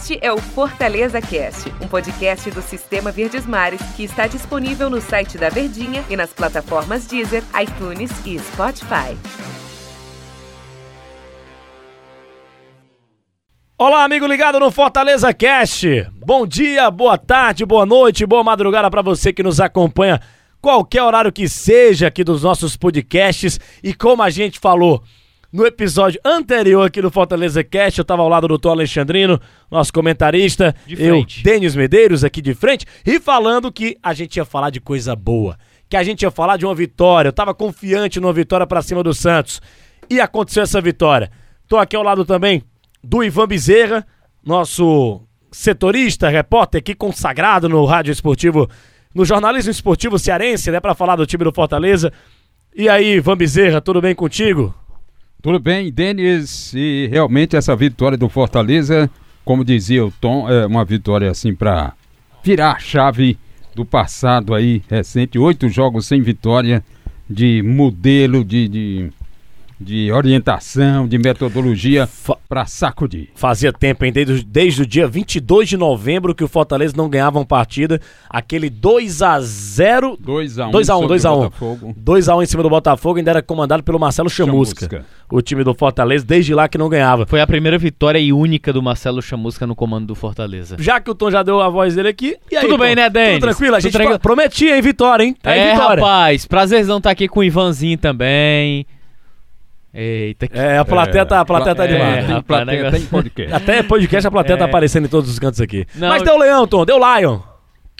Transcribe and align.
Este 0.00 0.16
é 0.22 0.32
o 0.32 0.38
Fortaleza 0.38 1.20
Cast, 1.20 1.68
um 1.82 1.88
podcast 1.88 2.48
do 2.52 2.62
Sistema 2.62 3.10
Verdes 3.10 3.44
Mares 3.44 3.80
que 3.96 4.04
está 4.04 4.28
disponível 4.28 4.88
no 4.88 5.00
site 5.00 5.36
da 5.36 5.48
Verdinha 5.48 6.04
e 6.08 6.16
nas 6.16 6.32
plataformas 6.32 7.04
Deezer, 7.04 7.42
iTunes 7.60 8.12
e 8.24 8.38
Spotify. 8.38 9.18
Olá, 13.76 14.04
amigo 14.04 14.24
ligado 14.24 14.60
no 14.60 14.70
Fortaleza 14.70 15.34
Cast. 15.34 16.08
Bom 16.24 16.46
dia, 16.46 16.88
boa 16.92 17.18
tarde, 17.18 17.66
boa 17.66 17.84
noite, 17.84 18.24
boa 18.24 18.44
madrugada 18.44 18.88
para 18.88 19.02
você 19.02 19.32
que 19.32 19.42
nos 19.42 19.58
acompanha 19.58 20.20
qualquer 20.62 21.02
horário 21.02 21.32
que 21.32 21.48
seja 21.48 22.06
aqui 22.06 22.22
dos 22.22 22.44
nossos 22.44 22.76
podcasts 22.76 23.58
e 23.82 23.92
como 23.92 24.22
a 24.22 24.30
gente 24.30 24.60
falou, 24.60 25.02
no 25.52 25.66
episódio 25.66 26.20
anterior 26.24 26.86
aqui 26.86 27.00
do 27.00 27.10
Fortaleza 27.10 27.64
Cast, 27.64 27.98
eu 27.98 28.02
estava 28.02 28.22
ao 28.22 28.28
lado 28.28 28.42
do 28.42 28.48
doutor 28.48 28.70
Alexandrino, 28.70 29.40
nosso 29.70 29.92
comentarista, 29.92 30.74
eu, 30.86 31.24
Denis 31.42 31.74
Medeiros, 31.74 32.22
aqui 32.22 32.42
de 32.42 32.54
frente, 32.54 32.84
e 33.04 33.18
falando 33.18 33.72
que 33.72 33.96
a 34.02 34.12
gente 34.12 34.36
ia 34.36 34.44
falar 34.44 34.70
de 34.70 34.80
coisa 34.80 35.16
boa, 35.16 35.56
que 35.88 35.96
a 35.96 36.02
gente 36.02 36.22
ia 36.22 36.30
falar 36.30 36.58
de 36.58 36.66
uma 36.66 36.74
vitória, 36.74 37.28
eu 37.28 37.30
estava 37.30 37.54
confiante 37.54 38.20
numa 38.20 38.32
vitória 38.32 38.66
para 38.66 38.82
cima 38.82 39.02
do 39.02 39.14
Santos, 39.14 39.62
e 40.10 40.20
aconteceu 40.20 40.62
essa 40.62 40.80
vitória. 40.80 41.30
Tô 41.66 41.76
aqui 41.76 41.96
ao 41.96 42.02
lado 42.02 42.24
também 42.24 42.62
do 43.02 43.22
Ivan 43.24 43.46
Bezerra, 43.46 44.06
nosso 44.44 45.22
setorista, 45.50 46.28
repórter 46.28 46.80
aqui 46.80 46.94
consagrado 46.94 47.68
no 47.70 47.84
rádio 47.86 48.12
esportivo, 48.12 48.68
no 49.14 49.24
jornalismo 49.24 49.70
esportivo 49.70 50.18
cearense, 50.18 50.70
né, 50.70 50.78
para 50.78 50.94
falar 50.94 51.16
do 51.16 51.26
time 51.26 51.44
do 51.44 51.52
Fortaleza. 51.52 52.12
E 52.74 52.86
aí, 52.86 53.14
Ivan 53.14 53.36
Bezerra, 53.36 53.80
tudo 53.80 54.00
bem 54.00 54.14
contigo? 54.14 54.74
Tudo 55.40 55.60
bem, 55.60 55.92
Denis, 55.92 56.74
e 56.74 57.08
realmente 57.12 57.54
essa 57.54 57.76
vitória 57.76 58.18
do 58.18 58.28
Fortaleza, 58.28 59.08
como 59.44 59.64
dizia 59.64 60.04
o 60.04 60.10
Tom, 60.10 60.50
é 60.50 60.66
uma 60.66 60.84
vitória 60.84 61.30
assim 61.30 61.54
para 61.54 61.92
virar 62.42 62.72
a 62.72 62.78
chave 62.80 63.38
do 63.72 63.84
passado 63.84 64.52
aí 64.52 64.82
recente, 64.90 65.38
oito 65.38 65.68
jogos 65.68 66.06
sem 66.06 66.20
vitória, 66.20 66.82
de 67.30 67.62
modelo, 67.62 68.44
de, 68.44 68.66
de 68.66 69.10
de 69.80 70.10
orientação, 70.10 71.06
de 71.06 71.18
metodologia 71.18 72.08
para 72.48 72.66
sacudir. 72.66 73.28
Fazia 73.34 73.72
tempo, 73.72 74.04
hein? 74.04 74.12
Desde, 74.12 74.44
desde 74.44 74.82
o 74.82 74.86
dia 74.86 75.06
22 75.06 75.68
de 75.68 75.76
novembro 75.76 76.34
que 76.34 76.42
o 76.42 76.48
Fortaleza 76.48 76.94
não 76.96 77.08
ganhava 77.08 77.38
uma 77.38 77.46
partida. 77.46 78.00
Aquele 78.28 78.68
2 78.68 79.22
a 79.22 79.40
0 79.40 80.18
2 80.20 80.58
a 80.58 80.68
1 80.68 80.70
2 80.70 80.90
a 80.90 80.96
1 80.96 81.06
2 81.06 81.24
a 81.24 81.32
1 81.32 81.50
2 81.96 82.28
a 82.28 82.36
1 82.36 82.42
em 82.42 82.46
cima 82.46 82.62
do 82.62 82.70
Botafogo, 82.70 83.18
ainda 83.18 83.30
era 83.30 83.42
comandado 83.42 83.82
pelo 83.82 83.98
Marcelo 83.98 84.28
Chamusca, 84.28 84.86
Chamusca. 84.86 85.06
O 85.30 85.40
time 85.40 85.62
do 85.62 85.74
Fortaleza, 85.74 86.24
desde 86.24 86.54
lá 86.54 86.68
que 86.68 86.78
não 86.78 86.88
ganhava. 86.88 87.26
Foi 87.26 87.40
a 87.40 87.46
primeira 87.46 87.78
vitória 87.78 88.18
e 88.18 88.32
única 88.32 88.72
do 88.72 88.82
Marcelo 88.82 89.22
Chamusca 89.22 89.66
no 89.66 89.76
comando 89.76 90.06
do 90.06 90.14
Fortaleza. 90.14 90.76
Já 90.78 91.00
que 91.00 91.10
o 91.10 91.14
Tom 91.14 91.30
já 91.30 91.42
deu 91.42 91.60
a 91.60 91.68
voz 91.68 91.94
dele 91.94 92.08
aqui. 92.08 92.36
Aí, 92.50 92.60
Tudo 92.60 92.76
Tom? 92.76 92.78
bem, 92.78 92.96
né, 92.96 93.08
Denis? 93.08 93.34
Tudo 93.34 93.42
tranquilo? 93.42 93.76
A 93.76 93.80
gente 93.80 93.92
tranquilo. 93.92 94.18
prometia, 94.18 94.76
hein, 94.76 94.82
vitória, 94.82 95.24
hein? 95.24 95.36
Tá 95.40 95.54
é, 95.54 95.72
vitória. 95.72 96.02
rapaz. 96.02 96.46
Prazerzão 96.46 96.96
estar 96.96 97.10
tá 97.10 97.12
aqui 97.12 97.28
com 97.28 97.40
o 97.40 97.44
Ivanzinho 97.44 97.98
também. 97.98 98.86
Eita, 100.00 100.46
que... 100.46 100.56
É, 100.56 100.78
a 100.78 100.84
plateia, 100.84 101.26
tá, 101.26 101.40
a 101.40 101.44
plateia 101.44 101.74
tá 101.74 101.84
demais. 101.84 102.30
É, 102.30 102.32
a 102.32 102.40
plateia 102.40 102.90
tem 102.92 103.04
podcast. 103.06 103.52
Até 103.52 103.82
podcast 103.82 104.28
a 104.28 104.30
plateia 104.30 104.56
tá 104.56 104.62
é. 104.62 104.66
tá 104.66 104.70
aparecendo 104.70 105.06
em 105.06 105.08
todos 105.08 105.28
os 105.28 105.40
cantos 105.40 105.60
aqui. 105.60 105.84
Não, 105.96 106.08
Mas 106.08 106.22
deu 106.22 106.38
Leão, 106.38 106.68
Tom, 106.68 106.86
deu 106.86 106.98
Lion. 106.98 107.40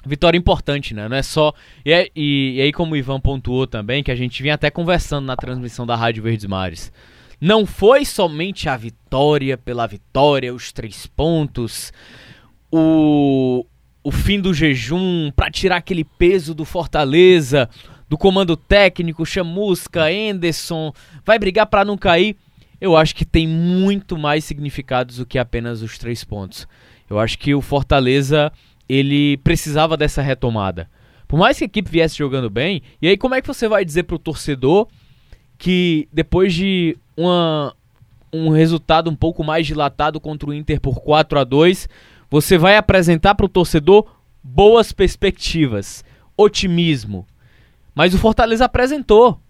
Vitória 0.06 0.38
importante, 0.38 0.94
né? 0.94 1.08
Não 1.08 1.16
é 1.16 1.24
só. 1.24 1.52
E, 1.84 1.92
é, 1.92 2.08
e, 2.14 2.54
e, 2.56 2.60
aí, 2.60 2.72
como 2.72 2.94
o 2.94 2.96
Ivan 2.96 3.18
pontuou 3.18 3.66
também, 3.66 4.04
que 4.04 4.12
a 4.12 4.14
gente 4.14 4.40
vinha 4.40 4.54
até 4.54 4.70
conversando 4.70 5.26
na 5.26 5.34
transmissão 5.34 5.84
da 5.84 5.96
Rádio 5.96 6.22
Verdes 6.22 6.46
Mares. 6.46 6.92
Não 7.40 7.66
foi 7.66 8.04
somente 8.04 8.68
a 8.68 8.76
vitória 8.76 9.58
pela 9.58 9.84
vitória, 9.84 10.54
os 10.54 10.70
três 10.70 11.04
pontos, 11.04 11.92
o, 12.70 13.66
o 14.04 14.12
fim 14.12 14.40
do 14.40 14.54
jejum 14.54 15.32
para 15.34 15.50
tirar 15.50 15.78
aquele 15.78 16.04
peso 16.04 16.54
do 16.54 16.64
Fortaleza, 16.64 17.68
do 18.08 18.16
comando 18.16 18.56
técnico, 18.56 19.26
Chamusca, 19.26 20.10
Enderson, 20.10 20.92
vai 21.24 21.38
brigar 21.38 21.66
para 21.66 21.84
não 21.84 21.96
cair. 21.96 22.36
Eu 22.80 22.96
acho 22.96 23.14
que 23.14 23.24
tem 23.24 23.46
muito 23.46 24.16
mais 24.16 24.44
significados 24.44 25.16
do 25.18 25.26
que 25.26 25.38
apenas 25.38 25.82
os 25.82 25.98
três 25.98 26.24
pontos. 26.24 26.66
Eu 27.10 27.18
acho 27.18 27.38
que 27.38 27.54
o 27.54 27.60
Fortaleza 27.60 28.52
ele 28.88 29.36
precisava 29.38 29.96
dessa 29.96 30.22
retomada. 30.22 30.88
Por 31.26 31.38
mais 31.38 31.58
que 31.58 31.64
a 31.64 31.66
equipe 31.66 31.90
viesse 31.90 32.16
jogando 32.16 32.48
bem, 32.48 32.82
e 33.02 33.08
aí 33.08 33.16
como 33.18 33.34
é 33.34 33.42
que 33.42 33.48
você 33.48 33.68
vai 33.68 33.84
dizer 33.84 34.04
pro 34.04 34.18
torcedor 34.18 34.88
que 35.58 36.08
depois 36.10 36.54
de 36.54 36.96
uma, 37.16 37.74
um 38.32 38.48
resultado 38.48 39.10
um 39.10 39.16
pouco 39.16 39.44
mais 39.44 39.66
dilatado 39.66 40.20
contra 40.20 40.48
o 40.48 40.54
Inter 40.54 40.80
por 40.80 41.00
4 41.00 41.38
a 41.38 41.44
2 41.44 41.88
você 42.30 42.56
vai 42.56 42.76
apresentar 42.76 43.34
pro 43.34 43.48
torcedor 43.48 44.06
boas 44.42 44.92
perspectivas, 44.92 46.04
otimismo, 46.36 47.26
mas 47.98 48.14
o 48.14 48.18
Fortaleza 48.18 48.64
apresentou. 48.64 49.40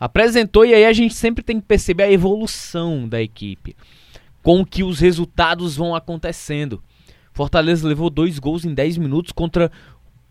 Apresentou 0.00 0.64
e 0.66 0.74
aí 0.74 0.84
a 0.86 0.92
gente 0.92 1.14
sempre 1.14 1.40
tem 1.40 1.60
que 1.60 1.66
perceber 1.68 2.02
a 2.02 2.10
evolução 2.10 3.08
da 3.08 3.22
equipe. 3.22 3.76
Com 4.42 4.66
que 4.66 4.82
os 4.82 4.98
resultados 4.98 5.76
vão 5.76 5.94
acontecendo. 5.94 6.82
Fortaleza 7.32 7.86
levou 7.86 8.10
dois 8.10 8.40
gols 8.40 8.64
em 8.64 8.74
10 8.74 8.98
minutos 8.98 9.30
contra 9.30 9.70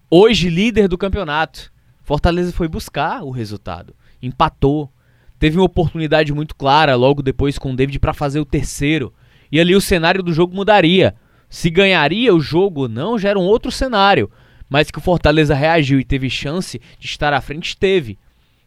hoje 0.09 0.49
líder 0.49 0.89
do 0.89 0.97
campeonato. 0.97 1.71
Fortaleza 2.03 2.51
foi 2.51 2.67
buscar 2.67 3.23
o 3.23 3.31
resultado. 3.31 3.95
Empatou. 4.21 4.91
Teve 5.39 5.55
uma 5.55 5.63
oportunidade 5.63 6.33
muito 6.33 6.57
clara 6.57 6.93
logo 6.95 7.23
depois 7.23 7.57
com 7.57 7.71
o 7.71 7.75
David 7.77 7.99
para 7.99 8.13
fazer 8.13 8.41
o 8.41 8.45
terceiro. 8.45 9.13
E 9.49 9.61
ali 9.61 9.73
o 9.77 9.79
cenário 9.79 10.21
do 10.21 10.33
jogo 10.33 10.53
mudaria. 10.53 11.15
Se 11.49 11.69
ganharia 11.69 12.35
o 12.35 12.41
jogo 12.41 12.81
ou 12.81 12.89
não, 12.89 13.17
já 13.17 13.29
era 13.29 13.39
um 13.39 13.43
outro 13.43 13.71
cenário. 13.71 14.29
Mas 14.71 14.89
que 14.89 14.99
o 14.99 15.01
Fortaleza 15.01 15.53
reagiu 15.53 15.99
e 15.99 16.05
teve 16.05 16.29
chance 16.29 16.79
de 16.97 17.05
estar 17.05 17.33
à 17.33 17.41
frente, 17.41 17.75
teve. 17.75 18.17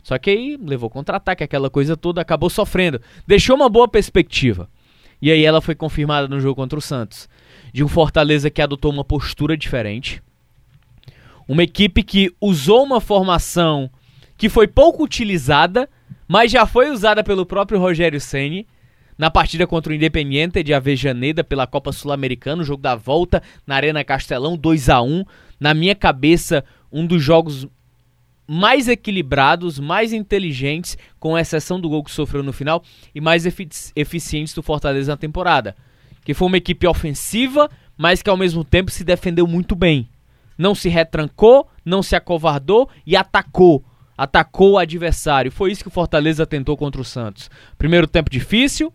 Só 0.03 0.19
que 0.19 0.29
aí 0.29 0.59
levou 0.61 0.91
contra-ataque, 0.91 1.43
aquela 1.43 1.71
coisa 1.71 1.97
toda, 1.97 2.21
acabou 2.21 2.51
sofrendo. 2.51 3.01
Deixou 3.27 3.57
uma 3.57 3.71
boa 3.71 3.89
perspectiva. 3.89 4.69
E 5.23 5.33
aí 5.33 5.43
ela 5.43 5.63
foi 5.63 5.75
confirmada 5.75 6.29
no 6.29 6.39
jogo 6.39 6.57
contra 6.57 6.79
o 6.79 6.83
Santos. 6.83 7.27
De 7.73 7.83
um 7.83 7.89
Fortaleza 7.89 8.51
que 8.51 8.61
adotou 8.61 8.93
uma 8.93 9.03
postura 9.03 9.57
diferente. 9.57 10.23
Uma 11.49 11.63
equipe 11.63 12.03
que 12.03 12.31
usou 12.39 12.85
uma 12.85 13.01
formação 13.01 13.91
que 14.37 14.51
foi 14.51 14.69
pouco 14.69 15.03
utilizada, 15.03 15.89
mas 16.29 16.53
já 16.53 16.67
foi 16.67 16.91
usada 16.91 17.25
pelo 17.25 17.47
próprio 17.47 17.81
Rogério 17.81 18.21
Ceni 18.21 18.67
na 19.17 19.31
partida 19.31 19.67
contra 19.67 19.93
o 19.93 19.95
Independiente 19.95 20.63
de 20.63 20.75
Avejaneda 20.75 21.45
pela 21.45 21.67
Copa 21.67 21.93
Sul-Americana, 21.93 22.63
o 22.63 22.65
jogo 22.65 22.83
da 22.83 22.95
volta 22.95 23.43
na 23.67 23.77
Arena 23.77 24.05
Castelão, 24.05 24.57
2 24.57 24.89
a 24.89 25.01
1 25.03 25.25
na 25.59 25.73
minha 25.73 25.95
cabeça, 25.95 26.65
um 26.93 27.07
dos 27.07 27.23
jogos 27.23 27.67
mais 28.47 28.89
equilibrados, 28.89 29.79
mais 29.79 30.13
inteligentes, 30.13 30.99
com 31.19 31.39
exceção 31.39 31.81
do 31.81 31.89
gol 31.89 32.05
que 32.05 32.11
sofreu 32.11 32.43
no 32.43 32.53
final, 32.53 32.83
e 33.15 33.21
mais 33.21 33.47
efici 33.47 33.93
eficientes 33.97 34.55
do 34.55 34.63
Fortaleza 34.63 35.13
na 35.13 35.17
temporada. 35.17 35.75
Que 36.25 36.35
foi 36.35 36.49
uma 36.49 36.57
equipe 36.57 36.87
ofensiva, 36.87 37.71
mas 37.97 38.23
que 38.23 38.31
ao 38.31 38.37
mesmo 38.37 38.65
tempo 38.65 38.91
se 38.91 39.05
defendeu 39.05 39.47
muito 39.47 39.75
bem. 39.75 40.09
Não 40.57 40.75
se 40.75 40.89
retrancou, 40.89 41.69
não 41.85 42.03
se 42.03 42.15
acovardou 42.15 42.89
e 43.07 43.17
atacou. 43.17 43.85
Atacou 44.17 44.73
o 44.73 44.79
adversário. 44.79 45.51
Foi 45.51 45.73
isso 45.73 45.83
que 45.83 45.89
o 45.89 45.93
Fortaleza 45.93 46.47
tentou 46.47 46.77
contra 46.77 47.01
o 47.01 47.05
Santos. 47.05 47.51
Primeiro 47.77 48.07
tempo 48.07 48.31
difícil. 48.31 48.93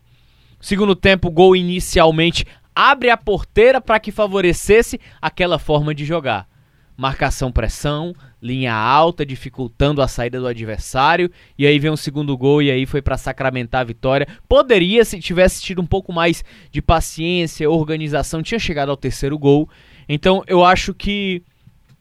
Segundo 0.59 0.96
tempo, 0.96 1.31
gol 1.31 1.56
inicialmente 1.56 2.46
abre 2.75 3.09
a 3.09 3.18
porteira 3.18 3.81
para 3.81 4.00
que 4.00 4.12
favorecesse 4.12 5.00
aquela 5.22 5.59
forma 5.59 5.94
de 5.94 6.06
jogar 6.06 6.47
marcação-pressão, 7.00 8.14
linha 8.42 8.74
alta, 8.74 9.25
dificultando 9.25 10.02
a 10.02 10.08
saída 10.08 10.38
do 10.38 10.47
adversário. 10.47 11.31
E 11.58 11.66
aí 11.66 11.80
vem 11.80 11.90
um 11.90 11.96
segundo 11.96 12.38
gol 12.38 12.62
e 12.62 12.70
aí 12.70 12.86
foi 12.86 13.02
para 13.02 13.18
sacramentar 13.18 13.81
a 13.81 13.86
vitória. 13.86 14.28
Poderia, 14.50 15.06
se 15.06 15.18
tivesse 15.18 15.62
tido 15.62 15.81
um 15.81 15.86
pouco 15.86 16.12
mais 16.12 16.44
de 16.70 16.81
paciência, 16.81 17.70
organização, 17.70 18.44
tinha 18.44 18.59
chegado 18.59 18.90
ao 18.90 18.97
terceiro 18.97 19.40
gol. 19.40 19.70
Então 20.09 20.44
eu 20.46 20.66
acho 20.66 20.94
que 20.94 21.41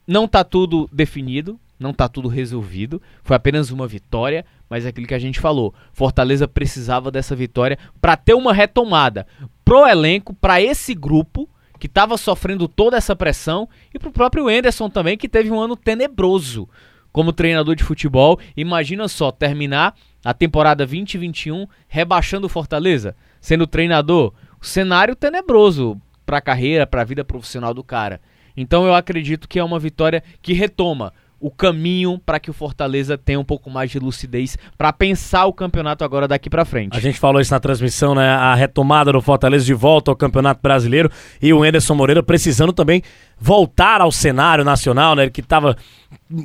não 0.04 0.26
tá 0.26 0.43
tudo 0.43 0.90
definido, 0.93 1.61
não 1.78 1.93
tá 1.93 2.08
tudo 2.08 2.26
resolvido. 2.26 3.00
Foi 3.22 3.37
apenas 3.37 3.70
uma 3.70 3.87
vitória, 3.87 4.44
mas 4.68 4.84
é 4.84 4.88
aquilo 4.88 5.06
que 5.06 5.14
a 5.14 5.18
gente 5.18 5.40
falou. 5.40 5.74
Fortaleza 5.92 6.46
precisava 6.46 7.10
dessa 7.10 7.34
vitória 7.34 7.78
para 8.00 8.16
ter 8.16 8.34
uma 8.34 8.52
retomada 8.52 9.26
pro 9.64 9.86
elenco, 9.86 10.34
para 10.34 10.60
esse 10.60 10.94
grupo 10.94 11.48
que 11.78 11.86
estava 11.86 12.16
sofrendo 12.16 12.66
toda 12.66 12.96
essa 12.96 13.14
pressão, 13.14 13.68
e 13.94 13.98
para 13.98 14.08
o 14.08 14.12
próprio 14.12 14.50
Enderson 14.50 14.90
também, 14.90 15.16
que 15.16 15.28
teve 15.28 15.50
um 15.50 15.60
ano 15.60 15.76
tenebroso 15.76 16.68
como 17.12 17.32
treinador 17.32 17.74
de 17.74 17.84
futebol. 17.84 18.38
Imagina 18.56 19.08
só 19.08 19.30
terminar 19.30 19.94
a 20.24 20.34
temporada 20.34 20.84
2021 20.84 21.66
rebaixando 21.86 22.46
o 22.46 22.50
Fortaleza, 22.50 23.16
sendo 23.40 23.66
treinador. 23.66 24.32
Cenário 24.60 25.14
tenebroso 25.14 26.00
para 26.26 26.38
a 26.38 26.42
carreira, 26.42 26.86
para 26.86 27.02
a 27.02 27.04
vida 27.04 27.24
profissional 27.24 27.72
do 27.72 27.84
cara. 27.84 28.20
Então 28.56 28.84
eu 28.84 28.92
acredito 28.92 29.48
que 29.48 29.58
é 29.58 29.64
uma 29.64 29.78
vitória 29.78 30.22
que 30.42 30.52
retoma 30.52 31.12
o 31.40 31.50
caminho 31.50 32.20
para 32.25 32.40
que 32.40 32.50
o 32.50 32.52
Fortaleza 32.52 33.17
tenha 33.17 33.38
um 33.38 33.44
pouco 33.44 33.70
mais 33.70 33.90
de 33.90 33.99
lucidez 33.99 34.58
para 34.76 34.93
pensar 34.93 35.46
o 35.46 35.52
campeonato 35.52 36.05
agora 36.05 36.26
daqui 36.26 36.50
para 36.50 36.64
frente. 36.64 36.96
A 36.96 37.00
gente 37.00 37.19
falou 37.19 37.40
isso 37.40 37.52
na 37.52 37.61
transmissão, 37.61 38.14
né? 38.14 38.29
A 38.29 38.55
retomada 38.55 39.12
do 39.12 39.20
Fortaleza 39.20 39.64
de 39.64 39.75
volta 39.75 40.11
ao 40.11 40.17
Campeonato 40.17 40.61
Brasileiro 40.61 41.11
e 41.40 41.52
o 41.52 41.62
Anderson 41.62 41.94
Moreira 41.94 42.23
precisando 42.23 42.73
também 42.73 43.02
voltar 43.38 44.00
ao 44.00 44.11
cenário 44.11 44.64
nacional, 44.64 45.14
né? 45.14 45.31
Que 45.31 45.40
estava 45.40 45.76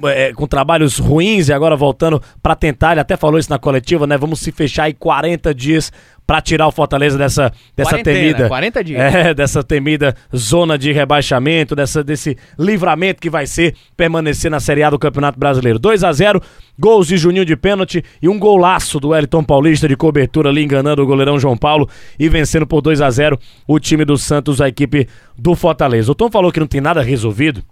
é, 0.06 0.32
com 0.34 0.46
trabalhos 0.46 1.00
ruins 1.00 1.50
e 1.50 1.54
agora 1.54 1.76
voltando 1.76 2.22
para 2.42 2.56
tentar, 2.56 2.92
ele 2.92 3.02
até 3.02 3.18
falou 3.18 3.40
isso 3.40 3.50
na 3.50 3.58
coletiva, 3.58 4.06
né? 4.06 4.16
Vamos 4.18 4.40
se 4.42 4.52
fechar 4.52 4.84
aí 4.84 4.94
40 4.94 5.56
dias 5.56 5.92
para 6.26 6.42
tirar 6.42 6.68
o 6.68 6.72
Fortaleza 6.72 7.18
dessa, 7.18 7.52
dessa 7.76 8.02
temida. 8.02 8.48
40 8.48 8.84
dias. 8.84 9.02
É, 9.02 9.34
dessa 9.36 9.64
temida 9.64 10.16
zona 10.36 10.78
de 10.78 10.92
rebaixamento, 10.92 11.76
dessa, 11.76 12.04
desse 12.04 12.38
livramento 12.58 13.22
que 13.22 13.30
vai 13.30 13.46
ser 13.46 13.76
permanecer 13.96 14.50
na 14.50 14.60
Série 14.60 14.84
A 14.84 14.90
do 14.90 15.00
Campeonato 15.00 15.40
Brasileiro. 15.40 15.78
2 15.80 16.04
a 16.04 16.12
0 16.12 16.42
gols 16.80 17.08
de 17.08 17.18
Juninho 17.18 17.46
de 17.46 17.56
pênalti 17.56 18.04
e 18.22 18.30
um 18.30 18.40
golaço 18.40 19.00
do 19.00 19.10
Wellington 19.10 19.44
Paulista 19.44 19.88
de 19.88 19.96
cobertura 19.96 20.50
ali, 20.50 20.64
enganando 20.64 21.04
o 21.04 21.06
goleirão 21.06 21.38
João 21.38 21.58
Paulo 21.58 21.90
e 22.18 22.30
vencendo 22.30 22.66
por 22.66 22.82
2 22.82 23.02
a 23.02 23.10
0 23.10 23.38
o 23.68 23.80
time 23.80 24.06
do 24.06 24.18
Santos, 24.18 24.62
a 24.62 24.68
equipe 24.68 25.08
do 25.38 25.56
Fortaleza. 25.56 26.12
O 26.12 26.16
Tom 26.16 26.32
falou 26.32 26.52
que 26.52 26.60
não 26.60 26.68
tem 26.68 26.82
nada 26.82 27.02
resolvido. 27.02 27.64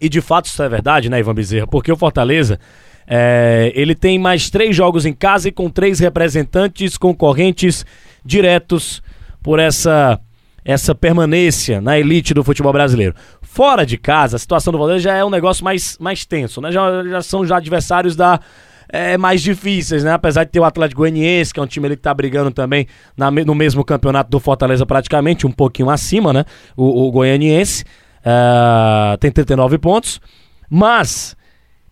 E 0.00 0.08
de 0.08 0.20
fato 0.20 0.46
isso 0.46 0.62
é 0.62 0.68
verdade, 0.68 1.08
né, 1.08 1.20
Ivan 1.20 1.34
Bezerra? 1.34 1.66
Porque 1.66 1.92
o 1.92 1.96
Fortaleza 1.96 2.58
é, 3.06 3.72
ele 3.74 3.94
tem 3.94 4.18
mais 4.18 4.50
três 4.50 4.74
jogos 4.74 5.04
em 5.04 5.12
casa 5.12 5.48
e 5.48 5.52
com 5.52 5.68
três 5.68 5.98
representantes 5.98 6.96
concorrentes 6.96 7.84
diretos 8.24 9.02
por 9.42 9.58
essa 9.58 10.20
essa 10.64 10.94
permanência 10.94 11.80
na 11.80 11.98
elite 11.98 12.32
do 12.32 12.44
futebol 12.44 12.72
brasileiro. 12.72 13.14
Fora 13.40 13.84
de 13.84 13.98
casa, 13.98 14.36
a 14.36 14.38
situação 14.38 14.72
do 14.72 14.78
Fortaleza 14.78 15.02
já 15.02 15.16
é 15.16 15.24
um 15.24 15.30
negócio 15.30 15.64
mais, 15.64 15.98
mais 15.98 16.24
tenso, 16.24 16.60
né? 16.60 16.70
Já, 16.70 17.02
já 17.02 17.20
são 17.20 17.44
já 17.44 17.56
adversários 17.56 18.14
da 18.14 18.38
é, 18.88 19.16
mais 19.16 19.42
difíceis, 19.42 20.04
né? 20.04 20.12
Apesar 20.12 20.44
de 20.44 20.50
ter 20.50 20.60
o 20.60 20.64
Atlético 20.64 21.00
Goianiense, 21.00 21.52
que 21.52 21.58
é 21.58 21.62
um 21.62 21.66
time 21.66 21.86
ali 21.86 21.96
que 21.96 22.02
tá 22.02 22.14
brigando 22.14 22.50
também 22.50 22.86
na, 23.16 23.30
no 23.30 23.54
mesmo 23.54 23.84
campeonato 23.84 24.30
do 24.30 24.38
Fortaleza 24.38 24.86
praticamente, 24.86 25.46
um 25.46 25.50
pouquinho 25.50 25.90
acima, 25.90 26.32
né? 26.32 26.44
O, 26.76 27.08
o 27.08 27.10
Goianiense 27.10 27.84
uh, 28.20 29.16
tem 29.18 29.32
39 29.32 29.78
pontos, 29.78 30.20
mas 30.70 31.34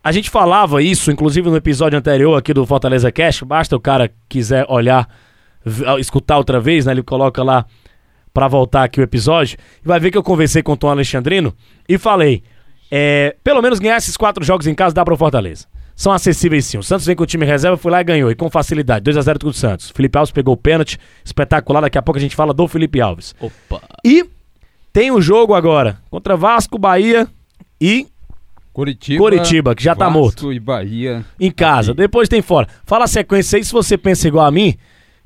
a 0.03 0.11
gente 0.11 0.29
falava 0.29 0.81
isso, 0.81 1.11
inclusive 1.11 1.49
no 1.49 1.55
episódio 1.55 1.97
anterior 1.97 2.35
aqui 2.35 2.53
do 2.53 2.65
Fortaleza 2.65 3.11
Cash. 3.11 3.43
Basta 3.43 3.75
o 3.75 3.79
cara 3.79 4.11
quiser 4.27 4.65
olhar, 4.67 5.07
escutar 5.99 6.37
outra 6.37 6.59
vez, 6.59 6.85
né? 6.85 6.91
Ele 6.91 7.03
coloca 7.03 7.43
lá 7.43 7.65
para 8.33 8.47
voltar 8.47 8.83
aqui 8.83 8.99
o 8.99 9.03
episódio. 9.03 9.57
E 9.83 9.87
vai 9.87 9.99
ver 9.99 10.11
que 10.11 10.17
eu 10.17 10.23
conversei 10.23 10.63
com 10.63 10.71
o 10.71 10.77
Tom 10.77 10.89
Alexandrino 10.89 11.53
e 11.87 11.97
falei: 11.97 12.41
é, 12.89 13.35
pelo 13.43 13.61
menos 13.61 13.79
ganhar 13.79 13.97
esses 13.97 14.17
quatro 14.17 14.43
jogos 14.43 14.65
em 14.65 14.73
casa 14.73 14.95
dá 14.95 15.05
pro 15.05 15.15
Fortaleza. 15.15 15.67
São 15.95 16.11
acessíveis 16.11 16.65
sim. 16.65 16.79
O 16.79 16.83
Santos 16.83 17.05
vem 17.05 17.15
com 17.15 17.21
o 17.21 17.27
time 17.27 17.45
reserva, 17.45 17.77
foi 17.77 17.91
lá 17.91 18.01
e 18.01 18.03
ganhou. 18.03 18.31
E 18.31 18.35
com 18.35 18.49
facilidade. 18.49 19.11
2x0 19.11 19.33
contra 19.33 19.49
o 19.49 19.53
Santos. 19.53 19.91
Felipe 19.91 20.17
Alves 20.17 20.31
pegou 20.31 20.55
o 20.55 20.57
pênalti. 20.57 20.97
Espetacular. 21.23 21.81
Daqui 21.81 21.97
a 21.97 22.01
pouco 22.01 22.17
a 22.17 22.21
gente 22.21 22.35
fala 22.35 22.55
do 22.55 22.67
Felipe 22.67 22.99
Alves. 22.99 23.35
Opa. 23.39 23.81
E 24.03 24.25
tem 24.91 25.11
o 25.11 25.17
um 25.17 25.21
jogo 25.21 25.53
agora 25.53 25.99
contra 26.09 26.35
Vasco, 26.35 26.79
Bahia 26.79 27.27
e 27.79 28.07
Curitiba, 28.73 29.19
Curitiba, 29.19 29.75
que 29.75 29.83
já 29.83 29.93
tá 29.93 30.05
Vasco 30.05 30.19
morto. 30.19 30.53
e 30.53 30.59
Bahia. 30.59 31.25
Em 31.39 31.51
casa. 31.51 31.93
Depois 31.93 32.29
tem 32.29 32.41
fora. 32.41 32.67
Fala 32.85 33.03
a 33.03 33.07
sequência 33.07 33.57
aí, 33.57 33.63
se 33.63 33.71
você 33.71 33.97
pensa 33.97 34.27
igual 34.27 34.45
a 34.45 34.51
mim, 34.51 34.75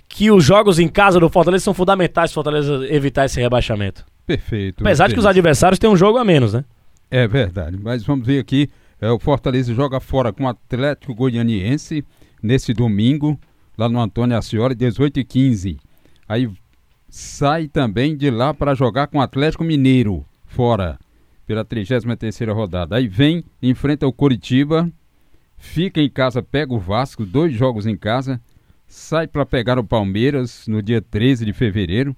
que 0.10 0.32
os 0.32 0.44
jogos 0.44 0.80
em 0.80 0.88
casa 0.88 1.20
do 1.20 1.30
Fortaleza 1.30 1.64
são 1.64 1.74
fundamentais 1.74 2.32
para 2.32 2.36
Fortaleza 2.36 2.88
evitar 2.90 3.26
esse 3.26 3.40
rebaixamento. 3.40 4.04
Perfeito. 4.26 4.82
Apesar 4.82 5.08
de 5.08 5.14
que 5.14 5.20
os 5.20 5.26
adversários 5.26 5.78
têm 5.78 5.90
um 5.90 5.96
jogo 5.96 6.18
a 6.18 6.26
menos, 6.26 6.54
né? 6.54 6.66
É 7.12 7.28
verdade. 7.28 7.78
Mas 7.80 8.04
vamos 8.04 8.26
ver 8.26 8.40
aqui. 8.40 8.70
É, 9.00 9.12
o 9.12 9.20
Fortaleza 9.20 9.74
joga 9.74 10.00
fora 10.00 10.34
com 10.34 10.46
o 10.46 10.48
Atlético 10.48 11.14
Goianiense 11.14 12.04
nesse 12.42 12.74
domingo, 12.74 13.40
lá 13.78 13.88
no 13.88 14.00
Antônio 14.02 14.38
Ascioli, 14.38 14.74
18 14.74 15.20
e 15.20 15.24
15. 15.24 15.78
Aí 16.28 16.50
sai 17.08 17.68
também 17.68 18.18
de 18.18 18.32
lá 18.32 18.54
para 18.54 18.74
jogar 18.74 19.08
com 19.08 19.20
o 19.20 19.22
Atlético 19.22 19.64
Mineiro, 19.64 20.26
fora 20.46 20.98
pela 21.46 21.64
33 21.64 22.50
rodada. 22.50 22.96
Aí 22.96 23.08
vem, 23.08 23.44
enfrenta 23.62 24.08
o 24.08 24.14
Coritiba, 24.14 24.92
fica 25.58 26.02
em 26.02 26.10
casa, 26.10 26.42
pega 26.42 26.74
o 26.74 26.80
Vasco, 26.80 27.26
dois 27.26 27.54
jogos 27.54 27.86
em 27.86 27.96
casa, 27.96 28.42
sai 28.88 29.28
para 29.28 29.46
pegar 29.46 29.80
o 29.80 29.84
Palmeiras 29.84 30.68
no 30.68 30.82
dia 30.82 31.02
13 31.02 31.46
de 31.46 31.54
fevereiro 31.54 32.16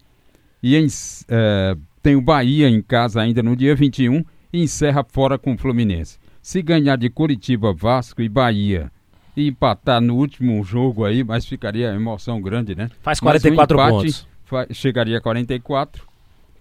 e 0.61 0.75
em, 0.75 0.87
é, 1.29 1.75
tem 2.01 2.15
o 2.15 2.21
Bahia 2.21 2.69
em 2.69 2.81
casa 2.81 3.21
ainda 3.21 3.43
no 3.43 3.55
dia 3.55 3.75
21 3.75 4.23
e 4.51 4.63
encerra 4.63 5.03
fora 5.03 5.37
com 5.37 5.53
o 5.53 5.57
Fluminense. 5.57 6.17
Se 6.41 6.61
ganhar 6.61 6.97
de 6.97 7.09
Curitiba, 7.09 7.73
Vasco 7.73 8.21
e 8.21 8.29
Bahia 8.29 8.91
e 9.35 9.47
empatar 9.49 10.01
no 10.01 10.15
último 10.15 10.63
jogo 10.63 11.05
aí, 11.05 11.23
mas 11.23 11.45
ficaria 11.45 11.93
emoção 11.93 12.41
grande, 12.41 12.75
né? 12.75 12.89
Faz 13.01 13.19
44 13.19 13.77
pontos. 13.77 14.27
Chegaria 14.71 15.17
a 15.17 15.21
44, 15.21 16.07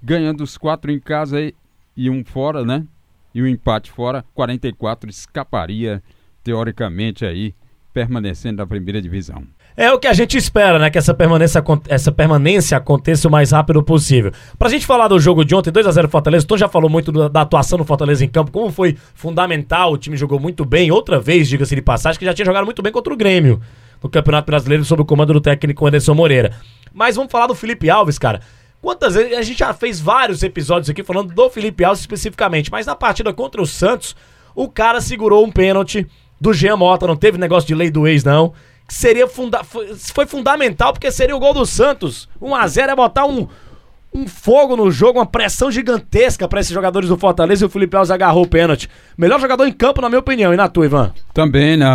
ganhando 0.02 0.42
os 0.42 0.58
quatro 0.58 0.90
em 0.90 0.98
casa 0.98 1.40
e 1.40 1.54
um 2.10 2.24
fora, 2.24 2.64
né? 2.64 2.84
E 3.34 3.42
o 3.42 3.44
um 3.44 3.48
empate 3.48 3.90
fora, 3.90 4.24
44 4.34 5.10
escaparia 5.10 6.02
teoricamente 6.42 7.24
aí, 7.24 7.54
permanecendo 7.92 8.58
na 8.58 8.66
primeira 8.66 9.00
divisão. 9.00 9.42
É 9.76 9.92
o 9.92 9.98
que 9.98 10.06
a 10.06 10.14
gente 10.14 10.38
espera, 10.38 10.78
né? 10.78 10.88
Que 10.88 10.96
essa 10.96 11.12
permanência, 11.12 11.62
essa 11.88 12.10
permanência 12.10 12.78
aconteça 12.78 13.28
o 13.28 13.30
mais 13.30 13.50
rápido 13.50 13.82
possível. 13.82 14.32
Pra 14.58 14.70
gente 14.70 14.86
falar 14.86 15.08
do 15.08 15.18
jogo 15.18 15.44
de 15.44 15.54
ontem, 15.54 15.70
2x0 15.70 16.08
Fortaleza, 16.08 16.44
o 16.44 16.48
Tom 16.48 16.56
já 16.56 16.68
falou 16.68 16.88
muito 16.88 17.12
do, 17.12 17.28
da 17.28 17.42
atuação 17.42 17.76
do 17.76 17.84
Fortaleza 17.84 18.24
em 18.24 18.28
campo, 18.28 18.50
como 18.50 18.70
foi 18.70 18.96
fundamental, 19.14 19.92
o 19.92 19.98
time 19.98 20.16
jogou 20.16 20.40
muito 20.40 20.64
bem, 20.64 20.90
outra 20.90 21.20
vez, 21.20 21.46
diga-se 21.46 21.74
de 21.74 21.82
passagem, 21.82 22.18
que 22.18 22.24
já 22.24 22.32
tinha 22.32 22.46
jogado 22.46 22.64
muito 22.64 22.80
bem 22.80 22.90
contra 22.92 23.12
o 23.12 23.16
Grêmio 23.16 23.60
no 24.02 24.08
Campeonato 24.08 24.46
Brasileiro 24.46 24.84
sob 24.84 25.02
o 25.02 25.04
comando 25.04 25.32
do 25.32 25.40
técnico 25.40 25.86
Anderson 25.86 26.14
Moreira. 26.14 26.52
Mas 26.92 27.16
vamos 27.16 27.30
falar 27.30 27.46
do 27.46 27.54
Felipe 27.54 27.90
Alves, 27.90 28.18
cara. 28.18 28.40
Quantas 28.86 29.16
vezes 29.16 29.36
a 29.36 29.42
gente 29.42 29.58
já 29.58 29.74
fez 29.74 29.98
vários 29.98 30.44
episódios 30.44 30.88
aqui 30.88 31.02
falando 31.02 31.34
do 31.34 31.50
Felipe 31.50 31.82
Alves 31.82 32.02
especificamente, 32.02 32.70
mas 32.70 32.86
na 32.86 32.94
partida 32.94 33.32
contra 33.32 33.60
o 33.60 33.66
Santos, 33.66 34.14
o 34.54 34.68
cara 34.68 35.00
segurou 35.00 35.44
um 35.44 35.50
pênalti 35.50 36.06
do 36.40 36.52
Jean 36.52 36.76
Mota, 36.76 37.04
não 37.04 37.16
teve 37.16 37.36
negócio 37.36 37.66
de 37.66 37.74
lei 37.74 37.90
do 37.90 38.06
ex 38.06 38.22
não, 38.22 38.52
que 38.86 38.94
seria 38.94 39.26
funda 39.26 39.64
foi, 39.64 40.24
fundamental 40.24 40.92
porque 40.92 41.10
seria 41.10 41.34
o 41.34 41.40
gol 41.40 41.52
do 41.52 41.66
Santos. 41.66 42.28
1 42.40 42.54
a 42.54 42.64
0 42.68 42.92
é 42.92 42.94
botar 42.94 43.26
um 43.26 43.48
um 44.14 44.28
fogo 44.28 44.76
no 44.76 44.88
jogo, 44.88 45.18
uma 45.18 45.26
pressão 45.26 45.68
gigantesca 45.68 46.46
para 46.46 46.60
esses 46.60 46.72
jogadores 46.72 47.08
do 47.08 47.18
Fortaleza 47.18 47.64
e 47.64 47.66
o 47.66 47.68
Felipe 47.68 47.96
Alves 47.96 48.12
agarrou 48.12 48.44
o 48.44 48.48
pênalti. 48.48 48.88
Melhor 49.18 49.40
jogador 49.40 49.66
em 49.66 49.72
campo, 49.72 50.00
na 50.00 50.08
minha 50.08 50.20
opinião. 50.20 50.54
E 50.54 50.56
na 50.56 50.68
tua, 50.68 50.86
Ivan? 50.86 51.12
Também, 51.34 51.76
né, 51.76 51.88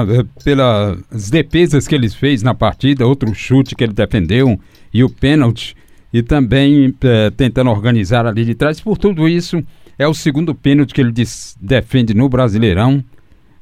pelas 0.43 1.29
defesas 1.31 1.87
que 1.87 1.95
ele 1.95 2.09
fez 2.09 2.43
na 2.43 2.53
partida, 2.53 3.07
outro 3.07 3.33
chute 3.33 3.75
que 3.75 3.83
ele 3.85 3.93
defendeu 3.93 4.59
e 4.93 5.05
o 5.05 5.09
pênalti 5.09 5.73
e 6.13 6.21
também 6.21 6.93
é, 7.01 7.29
tentando 7.29 7.69
organizar 7.69 8.25
ali 8.25 8.45
de 8.45 8.55
trás. 8.55 8.79
Por 8.79 8.97
tudo 8.97 9.27
isso, 9.27 9.63
é 9.97 10.07
o 10.07 10.13
segundo 10.13 10.53
pênalti 10.53 10.93
que 10.93 11.01
ele 11.01 11.13
defende 11.59 12.13
no 12.13 12.27
Brasileirão 12.27 13.03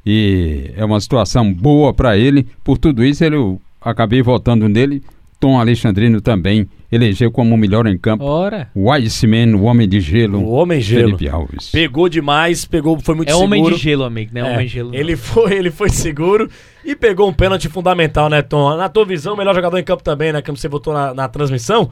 e 0.06 0.72
é 0.76 0.84
uma 0.84 1.00
situação 1.00 1.54
boa 1.54 1.94
para 1.94 2.18
ele. 2.18 2.48
Por 2.64 2.78
tudo 2.78 3.04
isso, 3.04 3.24
ele, 3.24 3.36
eu 3.36 3.62
acabei 3.82 4.22
votando 4.22 4.68
nele. 4.68 5.04
Tom 5.40 5.58
Alexandrino 5.58 6.20
também 6.20 6.68
elegeu 6.92 7.32
como 7.32 7.56
o 7.56 7.58
melhor 7.58 7.88
em 7.88 7.98
campo. 7.98 8.26
Ora. 8.26 8.70
O 8.76 8.92
Iceman, 8.92 9.56
o 9.56 9.64
Homem 9.64 9.88
de 9.88 10.02
Gelo. 10.02 10.40
O 10.40 10.52
Homem 10.52 10.82
Gelo. 10.82 11.18
Felipe 11.18 11.30
Alves. 11.30 11.70
Pegou 11.72 12.10
demais, 12.10 12.66
pegou, 12.66 13.00
foi 13.00 13.16
muito 13.16 13.30
é 13.30 13.32
seguro. 13.32 13.56
É 13.56 13.60
Homem 13.60 13.74
de 13.74 13.82
Gelo, 13.82 14.04
amigo, 14.04 14.32
não 14.34 14.46
é, 14.46 14.50
é 14.50 14.54
Homem 14.54 14.68
de 14.68 14.74
Gelo. 14.74 14.94
Ele 14.94 15.16
foi, 15.16 15.54
ele 15.54 15.72
foi 15.72 15.90
seguro 15.90 16.50
e 16.84 16.96
pegou 16.96 17.30
um 17.30 17.34
pênalti 17.34 17.70
fundamental, 17.70 18.30
né, 18.30 18.42
Tom? 18.42 18.76
Na 18.76 18.90
tua 18.90 19.06
visão, 19.06 19.34
o 19.34 19.38
melhor 19.38 19.56
jogador 19.56 19.78
em 19.78 19.84
campo 19.84 20.04
também, 20.04 20.34
né, 20.34 20.42
como 20.42 20.58
você 20.58 20.68
votou 20.68 20.94
na, 20.94 21.14
na 21.14 21.28
transmissão. 21.30 21.90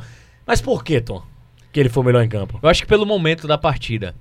Mas 0.48 0.62
por 0.62 0.82
que, 0.82 1.02
Tom? 1.02 1.22
Que 1.74 1.82
ele 1.82 1.90
foi 1.90 2.04
melhor 2.06 2.24
em 2.24 2.30
campo? 2.30 2.58
Eu 2.64 2.70
acho 2.70 2.82
que 2.82 2.88
pelo 2.88 3.06
momento 3.06 3.46
da 3.46 3.58
partida. 3.58 4.16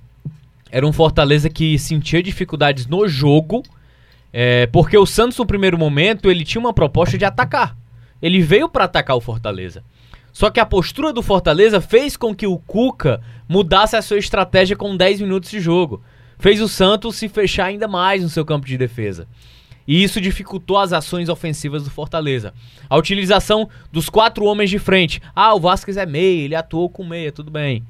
Era 0.69 0.85
um 0.85 0.91
Fortaleza 0.91 1.49
que 1.49 1.79
sentia 1.79 2.21
dificuldades 2.21 2.85
no 2.85 3.07
jogo, 3.07 3.63
é, 4.33 4.67
porque 4.67 4.97
o 4.97 5.05
Santos, 5.05 5.37
no 5.37 5.45
primeiro 5.45 5.77
momento, 5.77 6.29
ele 6.29 6.43
tinha 6.43 6.59
uma 6.59 6.73
proposta 6.73 7.17
de 7.17 7.23
atacar. 7.23 7.77
Ele 8.21 8.41
veio 8.41 8.67
para 8.67 8.83
atacar 8.83 9.15
o 9.15 9.21
Fortaleza. 9.21 9.81
Só 10.33 10.49
que 10.49 10.59
a 10.59 10.65
postura 10.65 11.13
do 11.13 11.23
Fortaleza 11.23 11.79
fez 11.79 12.17
com 12.17 12.35
que 12.35 12.45
o 12.45 12.57
Cuca 12.57 13.21
mudasse 13.47 13.95
a 13.95 14.01
sua 14.01 14.17
estratégia 14.17 14.75
com 14.75 14.95
10 14.95 15.21
minutos 15.21 15.49
de 15.49 15.61
jogo. 15.61 16.03
Fez 16.37 16.61
o 16.61 16.67
Santos 16.67 17.15
se 17.15 17.29
fechar 17.29 17.67
ainda 17.67 17.87
mais 17.87 18.21
no 18.21 18.29
seu 18.29 18.45
campo 18.45 18.67
de 18.67 18.77
defesa. 18.77 19.27
E 19.87 20.03
isso 20.03 20.19
dificultou 20.19 20.77
as 20.77 20.91
ações 20.91 21.29
ofensivas 21.29 21.83
do 21.83 21.89
Fortaleza. 21.89 22.53
A 22.89 22.97
utilização 22.97 23.69
dos 23.91 24.09
quatro 24.09 24.43
homens 24.43 24.69
de 24.69 24.77
frente. 24.77 25.21
Ah, 25.33 25.55
o 25.55 25.59
Vasquez 25.59 25.95
é 25.95 26.05
meia, 26.05 26.43
ele 26.43 26.55
atuou 26.55 26.89
com 26.89 27.05
meia, 27.05 27.31
tudo 27.31 27.49
bem. 27.49 27.83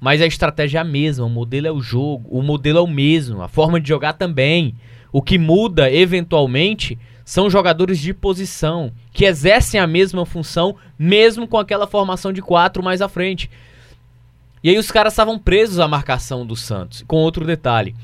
Mas 0.00 0.20
a 0.20 0.26
estratégia 0.26 0.78
é 0.78 0.80
a 0.80 0.84
mesma, 0.84 1.24
o 1.24 1.30
modelo 1.30 1.66
é 1.68 1.72
o 1.72 1.80
jogo, 1.80 2.28
o 2.28 2.42
modelo 2.42 2.78
é 2.78 2.82
o 2.82 2.86
mesmo, 2.86 3.40
a 3.40 3.48
forma 3.48 3.80
de 3.80 3.88
jogar 3.88 4.14
também. 4.14 4.74
O 5.12 5.22
que 5.22 5.38
muda, 5.38 5.90
eventualmente, 5.90 6.98
são 7.24 7.48
jogadores 7.48 8.00
de 8.00 8.12
posição, 8.12 8.92
que 9.12 9.24
exercem 9.24 9.80
a 9.80 9.86
mesma 9.86 10.26
função, 10.26 10.74
mesmo 10.98 11.46
com 11.46 11.56
aquela 11.56 11.86
formação 11.86 12.32
de 12.32 12.42
quatro 12.42 12.82
mais 12.82 13.00
à 13.00 13.08
frente. 13.08 13.48
E 14.62 14.70
aí 14.70 14.76
os 14.76 14.90
caras 14.90 15.12
estavam 15.12 15.38
presos 15.38 15.78
à 15.78 15.86
marcação 15.86 16.44
do 16.44 16.56
Santos. 16.56 17.04
Com 17.06 17.18
outro 17.18 17.46
detalhe 17.46 17.94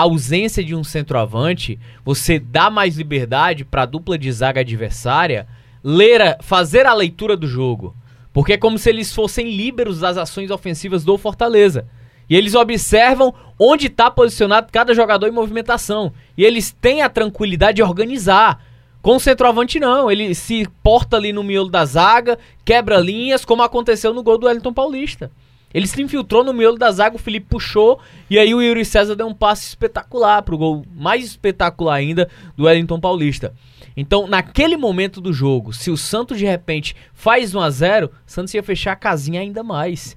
ausência 0.00 0.62
de 0.62 0.74
um 0.74 0.84
centroavante, 0.84 1.78
você 2.04 2.38
dá 2.38 2.70
mais 2.70 2.96
liberdade 2.96 3.64
para 3.64 3.82
a 3.82 3.86
dupla 3.86 4.18
de 4.18 4.30
zaga 4.30 4.60
adversária 4.60 5.46
ler 5.82 6.20
a, 6.20 6.38
fazer 6.40 6.86
a 6.86 6.94
leitura 6.94 7.36
do 7.36 7.46
jogo. 7.46 7.94
Porque 8.32 8.52
é 8.52 8.58
como 8.58 8.78
se 8.78 8.88
eles 8.88 9.12
fossem 9.12 9.50
líberos 9.50 10.00
das 10.00 10.16
ações 10.16 10.50
ofensivas 10.50 11.04
do 11.04 11.16
Fortaleza. 11.16 11.86
E 12.28 12.36
eles 12.36 12.54
observam 12.54 13.34
onde 13.58 13.86
está 13.86 14.10
posicionado 14.10 14.68
cada 14.70 14.94
jogador 14.94 15.28
em 15.28 15.32
movimentação. 15.32 16.12
E 16.36 16.44
eles 16.44 16.70
têm 16.70 17.02
a 17.02 17.08
tranquilidade 17.08 17.76
de 17.76 17.82
organizar. 17.82 18.62
Com 19.00 19.16
o 19.16 19.20
centroavante, 19.20 19.80
não. 19.80 20.10
Ele 20.10 20.34
se 20.34 20.68
porta 20.82 21.16
ali 21.16 21.32
no 21.32 21.42
miolo 21.42 21.70
da 21.70 21.84
zaga, 21.84 22.38
quebra 22.64 22.98
linhas, 22.98 23.44
como 23.44 23.62
aconteceu 23.62 24.12
no 24.12 24.22
gol 24.22 24.36
do 24.36 24.46
Wellington 24.46 24.72
Paulista. 24.72 25.30
Ele 25.72 25.86
se 25.86 26.00
infiltrou 26.00 26.42
no 26.42 26.52
miolo 26.52 26.78
da 26.78 26.90
zaga, 26.90 27.16
o 27.16 27.18
Felipe 27.18 27.46
puxou, 27.50 28.00
e 28.30 28.38
aí 28.38 28.54
o 28.54 28.62
Yuri 28.62 28.84
César 28.84 29.14
deu 29.14 29.26
um 29.26 29.34
passe 29.34 29.68
espetacular 29.68 30.42
pro 30.42 30.56
gol 30.56 30.84
mais 30.94 31.24
espetacular 31.24 31.94
ainda 31.94 32.28
do 32.56 32.64
Wellington 32.64 32.98
Paulista. 32.98 33.52
Então, 33.96 34.26
naquele 34.26 34.76
momento 34.76 35.20
do 35.20 35.32
jogo, 35.32 35.72
se 35.72 35.90
o 35.90 35.96
Santos 35.96 36.38
de 36.38 36.46
repente 36.46 36.96
faz 37.12 37.54
1 37.54 37.60
a 37.60 37.70
0 37.70 38.06
o 38.06 38.10
Santos 38.26 38.54
ia 38.54 38.62
fechar 38.62 38.92
a 38.92 38.96
casinha 38.96 39.40
ainda 39.40 39.62
mais. 39.62 40.16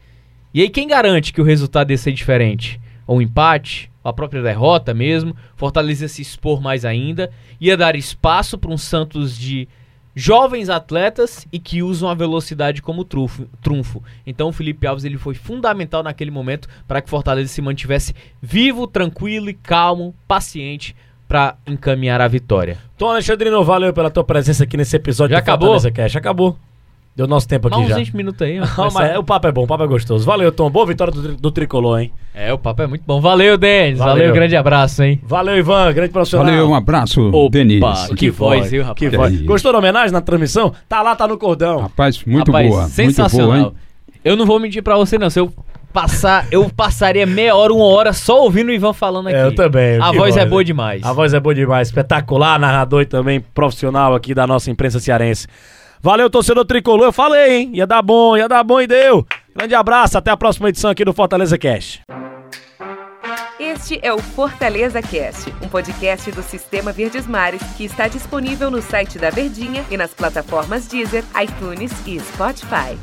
E 0.54 0.62
aí 0.62 0.70
quem 0.70 0.88
garante 0.88 1.34
que 1.34 1.42
o 1.42 1.46
resultado 1.46 1.92
ia 1.92 1.98
ser 1.98 2.12
diferente? 2.12 2.80
Ou 3.08 3.22
empate, 3.22 3.92
a 4.04 4.14
própria 4.14 4.42
derrota 4.42 4.94
mesmo, 4.94 5.36
Fortaleza 5.56 6.08
se 6.08 6.22
expor 6.22 6.62
mais 6.62 6.86
ainda, 6.86 7.32
ia 7.60 7.76
dar 7.76 7.96
espaço 7.96 8.58
para 8.58 8.72
um 8.72 8.78
Santos 8.78 9.38
de 9.38 9.68
jovens 10.16 10.70
atletas 10.70 11.48
e 11.52 11.60
que 11.60 11.82
usam 11.82 12.10
a 12.10 12.14
velocidade 12.14 12.82
como 12.82 13.04
trunfo. 13.06 13.48
trunfo. 13.62 14.04
Então 14.26 14.50
o 14.50 14.54
Felipe 14.54 14.86
Alves 14.86 15.04
ele 15.04 15.18
foi 15.18 15.34
fundamental 15.34 16.04
naquele 16.04 16.32
momento 16.32 16.68
para 16.88 17.02
que 17.02 17.10
Fortaleza 17.10 17.50
se 17.50 17.62
mantivesse 17.62 18.14
vivo, 18.42 18.88
tranquilo 18.88 19.50
e 19.50 19.54
calmo, 19.54 20.16
paciente 20.28 20.96
para 21.28 21.56
encaminhar 21.66 22.20
a 22.20 22.28
vitória. 22.28 22.78
Tom 22.98 23.10
Alexandrino, 23.10 23.64
valeu 23.64 23.94
pela 23.94 24.10
tua 24.10 24.24
presença 24.24 24.66
aqui 24.66 24.76
nesse 24.76 24.96
episódio 24.96 25.34
Já 25.34 25.40
acabou? 25.40 25.70
Fortaleza 25.70 25.92
Cash. 25.92 26.16
Acabou. 26.16 26.58
Deu 27.22 27.28
nosso 27.28 27.48
tempo 27.48 27.68
aqui 27.68 27.78
uns 27.78 27.88
já. 27.90 27.98
20 27.98 28.16
minutos 28.16 28.42
aí. 28.42 28.60
ó. 28.60 28.66
Não, 28.66 28.90
mas 28.92 29.16
o 29.16 29.24
papo 29.24 29.48
é 29.48 29.52
bom, 29.52 29.62
o 29.62 29.68
papo 29.68 29.84
é 29.84 29.88
gostoso. 29.88 30.26
Valeu, 30.26 30.52
Tom. 30.52 30.72
Boa 30.72 30.88
vitória 30.88 31.14
do, 31.14 31.36
do 31.36 31.52
Tricolor, 31.52 32.00
hein? 32.00 32.12
É, 32.34 32.52
o 32.52 32.58
papo 32.58 32.82
é 32.82 32.88
muito 32.88 33.04
bom. 33.06 33.22
Valeu, 33.22 33.60
Denis. 33.60 34.00
Valeu. 34.00 34.16
Valeu, 34.16 34.34
grande 34.34 34.56
abraço, 34.56 35.04
hein? 35.04 35.22
Valeu, 35.24 35.56
Ivan. 35.56 35.94
Grande 35.94 36.12
profissional. 36.12 36.48
Valeu, 36.48 36.68
um 36.68 36.74
abraço, 36.74 37.30
Opa, 37.30 37.52
Denise. 37.52 38.16
que 38.18 38.32
voz, 38.32 38.72
viu, 38.72 38.82
rapaz? 38.82 38.98
Que 38.98 39.10
Que 39.12 39.16
voz. 39.18 39.42
Gostou 39.44 39.72
da 39.72 39.78
homenagem 39.78 40.12
na 40.12 40.20
transmissão? 40.22 40.74
Tá 40.90 41.04
lá, 41.04 41.16
tá 41.16 41.28
no 41.28 41.38
cordão. 41.38 41.82
Rapaz, 41.82 42.24
muito 42.26 42.48
Rapaz, 42.52 42.68
boa. 42.68 42.88
sensacional. 42.88 43.50
Muito 43.52 43.62
boa, 43.66 43.74
hein? 43.76 44.18
Eu 44.26 44.36
não 44.36 44.48
vou 44.48 44.60
mentir 44.60 44.82
pra 44.82 44.96
você, 44.98 45.20
não. 45.20 45.30
Se 45.30 45.40
eu 45.40 45.54
passar, 45.94 46.48
eu 46.52 46.72
passaria 46.76 47.28
meia 47.28 47.56
hora, 47.56 47.72
uma 47.72 47.86
hora 47.86 48.14
só 48.14 48.42
ouvindo 48.42 48.70
o 48.70 48.72
Ivan 48.74 48.94
falando 48.94 49.28
aqui. 49.28 49.38
É, 49.38 49.46
eu 49.46 49.54
também. 49.54 50.00
A 50.02 50.10
Que 50.10 50.18
voz 50.18 50.38
é 50.38 50.46
boa 50.46 50.64
demais. 50.64 51.04
A 51.04 51.14
voz 51.14 51.34
é 51.36 51.40
boa 51.40 51.54
demais. 51.54 51.90
Espetacular, 51.90 52.60
narrador 52.60 53.04
e 53.04 53.06
também 53.06 53.40
profissional 53.54 54.16
aqui 54.16 54.34
da 54.34 54.48
nossa 54.48 54.72
imprensa 54.72 55.00
cearense. 55.00 55.48
Valeu, 56.04 56.30
torcedor 56.30 56.66
tricolor. 56.66 57.06
Eu 57.06 57.14
falei, 57.14 57.58
hein? 57.58 57.72
Ia 57.74 57.86
dar 57.86 58.02
bom, 58.02 58.36
ia 58.36 58.48
dar 58.48 58.64
bom 58.64 58.82
e 58.82 58.88
deu. 58.88 59.26
Grande 59.56 59.76
abraço, 59.76 60.18
até 60.18 60.32
a 60.32 60.38
próxima 60.38 60.70
edição 60.70 60.90
aqui 60.90 61.06
do 61.06 61.14
Fortaleza 61.14 61.58
Cash. 61.58 62.02
Este 63.60 64.00
é 64.02 64.12
o 64.12 64.18
Fortaleza 64.18 65.02
Cast, 65.02 65.54
um 65.62 65.70
podcast 65.70 66.32
do 66.32 66.42
Sistema 66.42 66.92
Verdes 66.92 67.28
Mares 67.28 67.62
que 67.78 67.86
está 67.86 68.08
disponível 68.08 68.72
no 68.72 68.82
site 68.82 69.20
da 69.20 69.30
Verdinha 69.30 69.86
e 69.92 69.98
nas 69.98 70.14
plataformas 70.14 70.88
Deezer, 70.88 71.24
iTunes 71.40 71.92
e 72.08 72.20
Spotify. 72.20 72.98